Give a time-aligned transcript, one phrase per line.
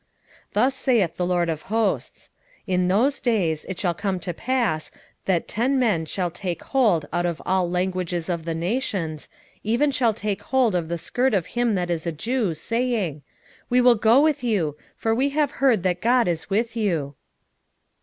[0.53, 2.31] 8:23 Thus saith the LORD of hosts;
[2.65, 4.89] In those days it shall come to pass,
[5.25, 9.29] that ten men shall take hold out of all languages of the nations,
[9.63, 13.21] even shall take hold of the skirt of him that is a Jew, saying,
[13.69, 17.13] We will go with you: for we have heard that God is with you.